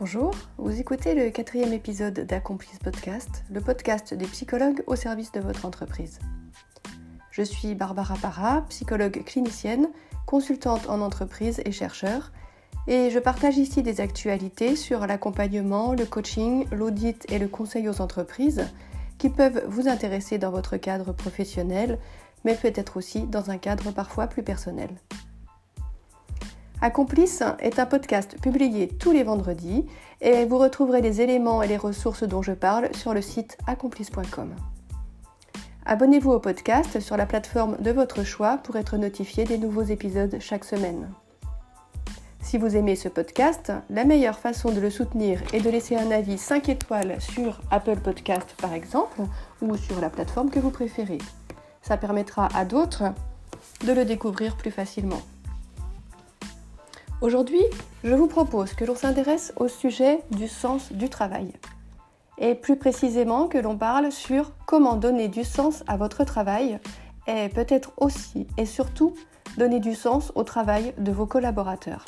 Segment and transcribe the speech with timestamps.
[0.00, 5.40] Bonjour, vous écoutez le quatrième épisode d'Accomplice Podcast, le podcast des psychologues au service de
[5.40, 6.20] votre entreprise.
[7.30, 9.90] Je suis Barbara Parra, psychologue clinicienne,
[10.24, 12.32] consultante en entreprise et chercheur,
[12.86, 18.00] et je partage ici des actualités sur l'accompagnement, le coaching, l'audit et le conseil aux
[18.00, 18.66] entreprises
[19.18, 21.98] qui peuvent vous intéresser dans votre cadre professionnel,
[22.46, 24.88] mais peut-être aussi dans un cadre parfois plus personnel.
[26.82, 29.84] Accomplice est un podcast publié tous les vendredis
[30.22, 34.54] et vous retrouverez les éléments et les ressources dont je parle sur le site accomplice.com.
[35.84, 40.38] Abonnez-vous au podcast sur la plateforme de votre choix pour être notifié des nouveaux épisodes
[40.40, 41.10] chaque semaine.
[42.40, 46.10] Si vous aimez ce podcast, la meilleure façon de le soutenir est de laisser un
[46.10, 49.20] avis 5 étoiles sur Apple Podcast par exemple
[49.60, 51.18] ou sur la plateforme que vous préférez.
[51.82, 53.04] Ça permettra à d'autres
[53.86, 55.20] de le découvrir plus facilement.
[57.20, 57.62] Aujourd'hui,
[58.02, 61.52] je vous propose que l'on s'intéresse au sujet du sens du travail.
[62.38, 66.78] Et plus précisément que l'on parle sur comment donner du sens à votre travail
[67.26, 69.12] et peut-être aussi et surtout
[69.58, 72.06] donner du sens au travail de vos collaborateurs.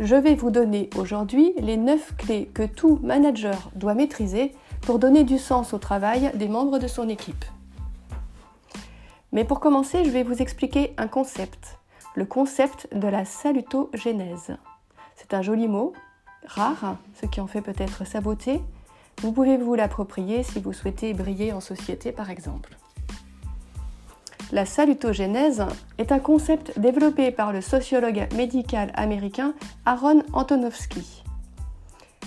[0.00, 5.22] Je vais vous donner aujourd'hui les 9 clés que tout manager doit maîtriser pour donner
[5.22, 7.44] du sens au travail des membres de son équipe.
[9.32, 11.78] Mais pour commencer, je vais vous expliquer un concept
[12.14, 14.56] le concept de la salutogénèse.
[15.16, 15.92] C'est un joli mot,
[16.46, 18.60] rare, ce qui en fait peut-être sa beauté.
[19.22, 22.76] Vous pouvez vous l'approprier si vous souhaitez briller en société par exemple.
[24.52, 25.64] La salutogénèse
[25.98, 29.54] est un concept développé par le sociologue médical américain
[29.86, 31.24] Aaron Antonovsky.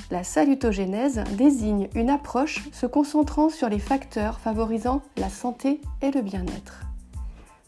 [0.09, 6.21] La salutogénèse désigne une approche se concentrant sur les facteurs favorisant la santé et le
[6.21, 6.86] bien-être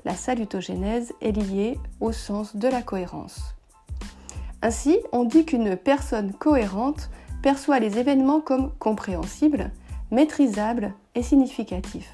[0.10, 3.54] la salutogénèse est liée au sens de la cohérence.
[4.64, 7.12] Ainsi, on dit qu'une personne cohérente
[7.44, 9.70] perçoit les événements comme compréhensibles,
[10.10, 12.12] maîtrisables et significatifs.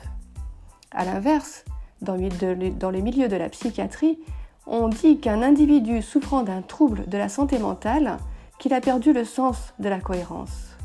[0.91, 1.63] A l'inverse,
[2.01, 4.19] dans le milieu de la psychiatrie,
[4.67, 8.17] on dit qu'un individu souffrant d'un trouble de la santé mentale,
[8.59, 10.75] qu'il a perdu le sens de la cohérence.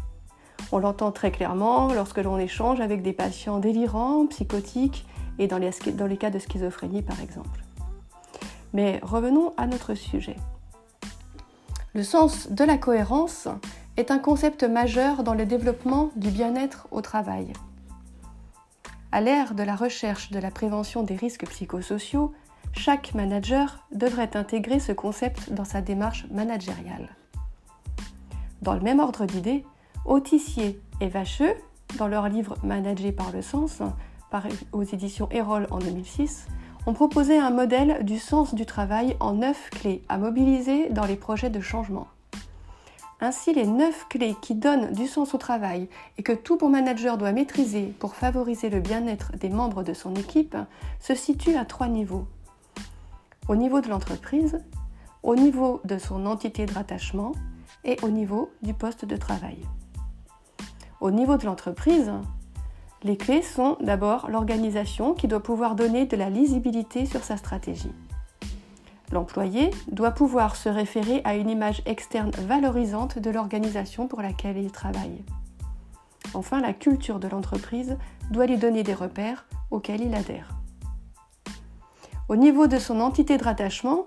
[0.71, 5.07] On l'entend très clairement lorsque l'on échange avec des patients délirants, psychotiques
[5.41, 7.65] et dans les, cas de schizophrénie par exemple.
[8.73, 10.37] Mais revenons à notre sujet.
[11.95, 13.49] Le sens de la cohérence
[13.97, 17.53] est un concept majeur dans le développement du bien-être au travail.
[19.13, 22.33] À l'ère de la recherche de la prévention des risques psychosociaux,
[22.73, 27.09] chaque manager devrait intégrer ce concept dans sa démarche managériale.
[28.63, 29.65] Dans le même ordre d'idées,
[30.05, 31.55] Autissier et Vacheux,
[31.99, 33.83] dans leur livre Manager par le sens,
[34.73, 36.47] aux éditions Erol en 2006,
[36.87, 41.17] ont proposé un modèle du sens du travail en neuf clés à mobiliser dans les
[41.17, 42.09] projets de changement.
[43.23, 47.19] Ainsi, les neuf clés qui donnent du sens au travail et que tout bon manager
[47.19, 50.57] doit maîtriser pour favoriser le bien-être des membres de son équipe
[51.01, 52.27] se situent à trois niveaux.
[53.49, 54.65] Au niveau de l'entreprise,
[55.23, 57.33] au niveau de son entité de rattachement
[57.85, 59.59] et au niveau du poste de travail.
[61.01, 62.11] Au niveau de l'entreprise,
[63.03, 67.93] les clés sont d'abord l'organisation qui doit pouvoir donner de la lisibilité sur sa stratégie.
[69.11, 74.71] L'employé doit pouvoir se référer à une image externe valorisante de l'organisation pour laquelle il
[74.71, 75.25] travaille.
[76.35, 77.97] Enfin, la culture de l'entreprise
[78.31, 80.51] doit lui donner des repères auxquels il adhère.
[82.29, 84.05] Au niveau de son entité de rattachement,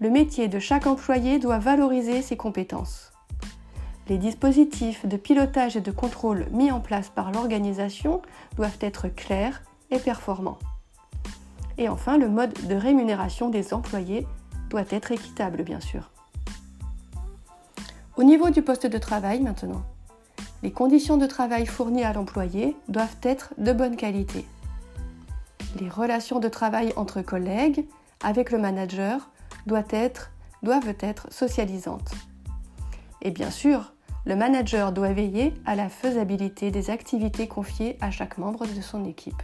[0.00, 3.13] le métier de chaque employé doit valoriser ses compétences.
[4.08, 8.20] Les dispositifs de pilotage et de contrôle mis en place par l'organisation
[8.56, 10.58] doivent être clairs et performants.
[11.78, 14.26] Et enfin, le mode de rémunération des employés
[14.68, 16.10] doit être équitable, bien sûr.
[18.16, 19.82] Au niveau du poste de travail maintenant,
[20.62, 24.46] les conditions de travail fournies à l'employé doivent être de bonne qualité.
[25.80, 27.86] Les relations de travail entre collègues,
[28.22, 29.30] avec le manager,
[29.66, 30.30] doivent être,
[30.62, 30.94] doivent
[31.30, 32.12] socialisantes.
[33.22, 33.93] Et bien sûr,
[34.26, 39.04] le manager doit veiller à la faisabilité des activités confiées à chaque membre de son
[39.04, 39.42] équipe.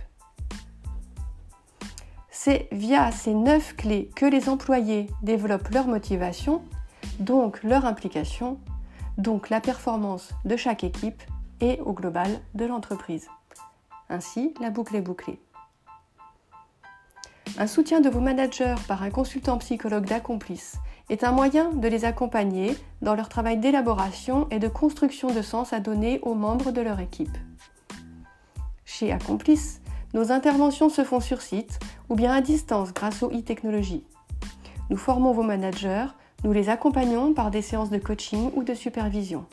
[2.31, 6.63] C'est via ces neuf clés que les employés développent leur motivation,
[7.19, 8.59] donc leur implication,
[9.19, 11.23] donc la performance de chaque équipe
[11.61, 13.29] et au global de l'entreprise.
[14.09, 15.39] Ainsi, la boucle est bouclée.
[17.59, 20.79] Un soutien de vos managers par un consultant psychologue d'accomplice
[21.11, 25.73] est un moyen de les accompagner dans leur travail d'élaboration et de construction de sens
[25.73, 27.37] à donner aux membres de leur équipe.
[28.85, 29.83] Chez Accomplice,
[30.15, 34.05] nos interventions se font sur site ou bien à distance grâce aux e-technologies.
[34.89, 36.07] Nous formons vos managers
[36.45, 39.47] Nous les accompagnons par des séances de coaching ou de supervision.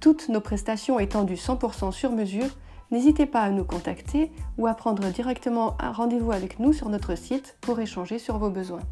[0.00, 2.50] Toutes nos prestations étant du 100% sur mesure,
[2.90, 7.16] n'hésitez pas à nous contacter ou à prendre directement un rendez-vous avec nous sur notre
[7.16, 8.82] site pour échanger sur vos besoins.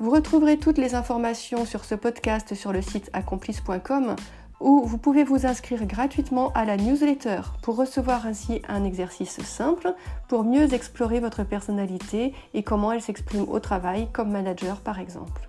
[0.00, 4.14] Vous retrouverez toutes les informations sur ce podcast sur le site accomplice.com
[4.60, 9.92] où vous pouvez vous inscrire gratuitement à la newsletter pour recevoir ainsi un exercice simple
[10.28, 15.48] pour mieux explorer votre personnalité et comment elle s'exprime au travail comme manager par exemple.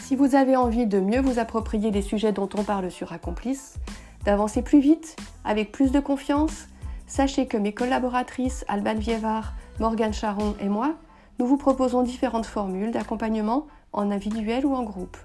[0.00, 3.76] Si vous avez envie de mieux vous approprier les sujets dont on parle sur Accomplice,
[4.24, 6.68] d'avancer plus vite, avec plus de confiance,
[7.06, 10.94] sachez que mes collaboratrices Alban Vievard, Morgane Charon et moi,
[11.42, 15.16] nous vous proposons différentes formules d'accompagnement en individuel ou en groupe.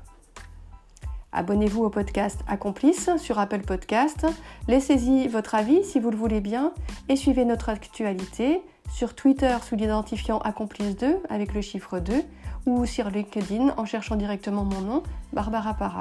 [1.31, 4.25] Abonnez-vous au podcast Accomplice sur Apple Podcast,
[4.67, 6.73] laissez-y votre avis si vous le voulez bien
[7.07, 12.23] et suivez notre actualité sur Twitter sous l'identifiant Accomplice2 avec le chiffre 2
[12.65, 15.03] ou sur LinkedIn en cherchant directement mon nom,
[15.33, 15.99] Barbara Para.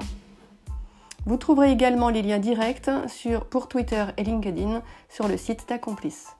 [1.26, 4.80] Vous trouverez également les liens directs sur, pour Twitter et LinkedIn
[5.10, 6.36] sur le site d'Accomplice.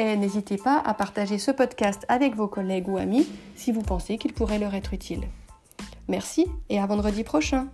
[0.00, 4.16] Et n'hésitez pas à partager ce podcast avec vos collègues ou amis si vous pensez
[4.16, 5.20] qu'il pourrait leur être utile.
[6.08, 7.68] Merci et à vendredi prochain